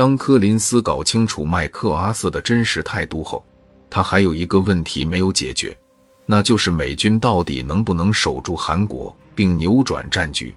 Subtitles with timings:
[0.00, 3.44] 当柯林斯搞清楚麦克阿瑟的真实态度后，
[3.90, 5.76] 他还有一个问题没有解决，
[6.24, 10.54] 那就是美军到底能不能守住韩国并扭转战局？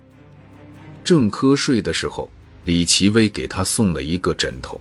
[1.03, 2.31] 正瞌睡的时候，
[2.63, 4.79] 李奇微给他送了一个枕头。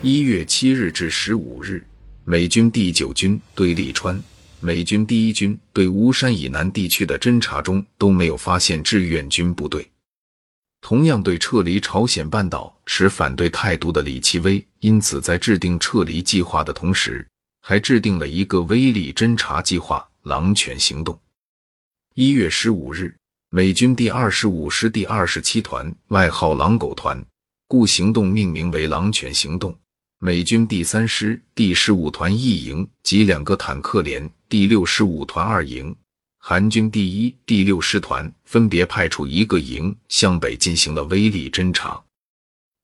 [0.00, 1.84] 一月七日至十五日，
[2.24, 4.18] 美军第九军对利川、
[4.60, 9.86] 美军第一军对巫山以南地区的侦察中都没有发现志愿军部队。
[10.80, 17.26] 同样对撤离朝鲜半岛持反对态度的李奇微，因此在制定撤离计划的同时，
[17.60, 21.18] 还制定了一个威力侦察计划“狼犬行动”。
[22.14, 23.14] 一月十五日，
[23.50, 27.24] 美军第二十五师第二十七团（外号“狼狗团”）
[27.68, 29.76] 故行动命名为“狼犬行动”。
[30.18, 35.94] 美军第三师第十五团一营及两个坦克连第六十五团二营，
[36.42, 42.02] 韩军第一、第六师团分别派出一个营向北进行了威力侦察。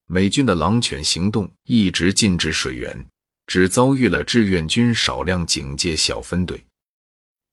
[0.06, 3.06] 美军的狼犬行动一直进至水源，
[3.46, 6.62] 只遭遇了志愿军少量警戒小分队。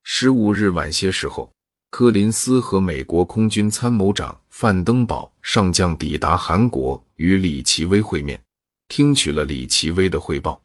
[0.04, 1.50] 十五日晚些时候，
[1.90, 8.40] 柯林斯和美国空军参谋长范登堡上将抵达韩国，与李奇微会面。
[8.90, 10.62] 听取了李奇微的汇报，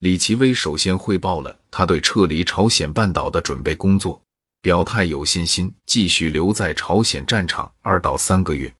[0.00, 4.22] 李奇微首先汇报了他对撤离朝鲜半岛的准备工作，
[4.64, 8.74] 表态有信心继续留在朝鲜战场二到三个月。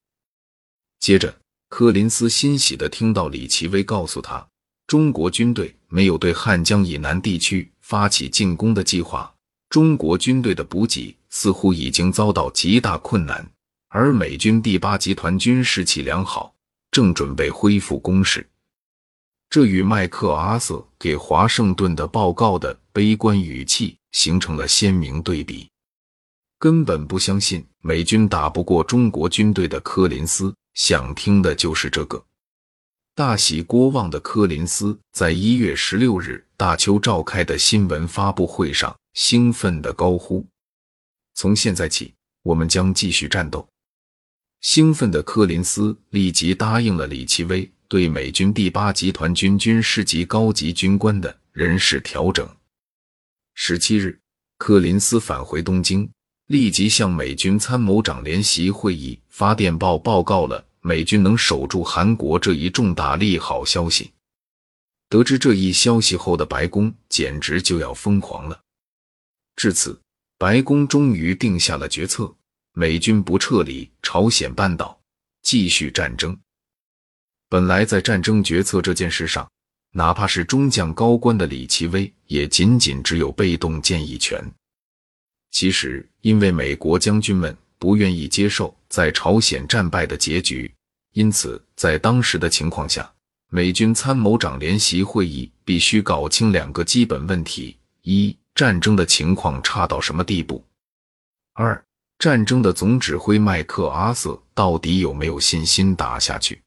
[0.99, 1.37] 接着，
[1.69, 4.49] 柯林斯欣喜地听到李奇微告诉他，
[4.87, 9.31] 中国军队没有对汉江以南地区发起进攻的计划，
[9.69, 13.47] 中国军队的补给似乎已经遭到极大困难，
[13.89, 16.55] 而美军第八集团军士气良好。
[16.93, 18.49] 正准备恢复攻势，
[19.51, 25.69] 这与麦克阿瑟给华盛顿的报告的悲观语气形成了鲜明对比。
[26.65, 32.25] 根本不相信美军打不过中国军队的柯林斯，想听的就是这个。
[33.15, 40.43] 大喜过望的柯林斯在一月十六日大邱召开的新闻发布会上，兴奋地高呼
[41.37, 43.69] ：“从现在起，我们将继续战斗。”
[44.63, 52.49] 兴奋的柯林斯立即答应了李奇微对美军第八集团军军师级高级军官的人事调整。
[53.53, 54.19] 十七日，
[54.57, 56.11] 柯林斯返回东京，
[56.47, 64.11] 立即向美军参谋长联席会议发电报，报告了美军能守住韩国这一重大利好消息。
[65.09, 68.61] 得知这一消息后的白宫简直就要疯狂了。
[69.57, 69.99] 至此，
[70.37, 72.35] 白宫终于定下了决策。
[72.77, 75.01] 美军不撤离朝鲜半岛，
[75.43, 76.37] 继续战争。
[77.49, 79.49] 本来在战争决策这件事上，
[79.93, 84.45] 哪怕是中将高官的李奇微，也仅仅只有被动建议权。
[85.55, 90.69] 其实，因为美国将军们不愿意接受在朝鲜战败的结局，
[91.13, 93.09] 因此在当时的情况下，
[93.51, 100.61] 美军参谋长联席会议必须搞清两个基本问题：一、战争的情况差到什么地步；
[101.53, 101.83] 二。
[102.19, 106.61] 战争的总指挥麦克阿瑟到底有没有信心打下去？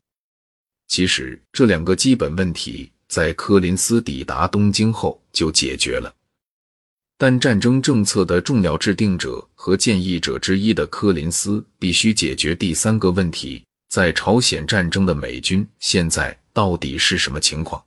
[0.87, 6.13] 其实这两个基本问题在柯林斯抵达东京后就解决了。
[7.17, 17.83] 但战争政策的重要制定者和建议者之一的柯林斯必须解决第三个问题：在朝鲜战争的美军现在到底是什么情况？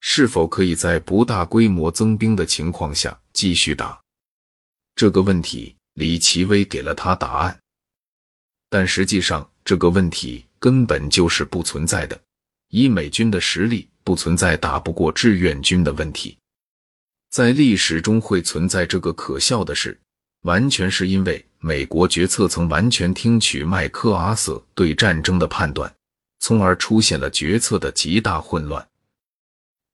[0.00, 4.00] 是否可以在不大规模增兵的情况下继续打？
[4.94, 5.74] 这个问题。
[5.94, 7.60] 李奇微给了他答案，
[8.70, 12.18] 但实际上这个问题根本就是不存在的。
[12.68, 16.38] 以美军的实力，不存在打不过志愿军的问题。
[17.30, 19.96] 在历史中会存在这个可笑的事，
[20.42, 25.94] 完全是因为美国决策层完全听取麦克阿瑟对战争的判断，
[26.40, 28.84] 从而出现了决策的极大混乱。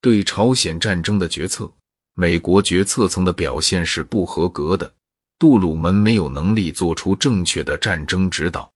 [0.01, 1.71] 对朝鲜战争的决策，
[2.15, 4.91] 美国决策层的表现是不合格的。
[5.39, 8.73] 杜鲁门没有能力做出正确的战争指导。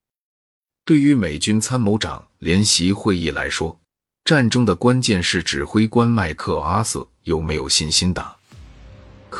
[0.85, 3.81] 对于美军参谋长联席会议来说，
[4.27, 8.37] 战争的关键是指挥官麦克阿瑟有没有信心打。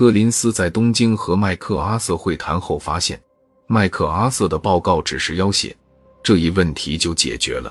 [0.01, 3.21] 柯林斯在东京和麦克阿瑟会谈后发现，
[3.67, 5.77] 麦克阿瑟的报告只是要挟，
[6.23, 7.71] 这一问题就解决了。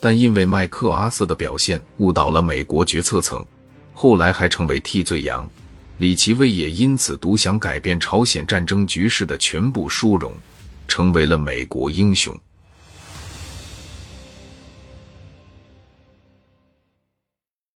[0.00, 3.46] 但因为麦克阿瑟的表现误导了美国决策层，
[3.94, 5.48] 后来还成为替罪羊。
[5.98, 10.32] 李奇微也因此独享改变朝鲜战争局势的全部殊荣，
[10.88, 12.36] 成为了美国英雄。